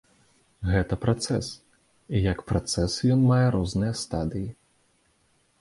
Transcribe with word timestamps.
Гэта 0.71 0.97
працэс, 1.03 1.49
і 2.19 2.21
як 2.31 2.41
працэс 2.53 2.97
ён 3.17 3.21
мае 3.33 3.47
розныя 3.57 3.93
стадыі. 4.03 4.49